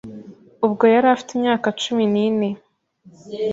ubwo 0.65 0.83
yari 0.93 1.07
afite 1.15 1.31
imyaka 1.33 1.67
cumi 1.81 2.05
nine 2.13 2.49